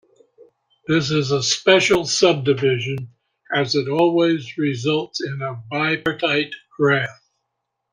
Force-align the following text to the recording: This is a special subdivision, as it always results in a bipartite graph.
This 0.87 1.11
is 1.11 1.29
a 1.29 1.43
special 1.43 2.05
subdivision, 2.05 3.11
as 3.53 3.75
it 3.75 3.87
always 3.87 4.57
results 4.57 5.23
in 5.23 5.43
a 5.43 5.61
bipartite 5.71 6.53
graph. 6.75 7.21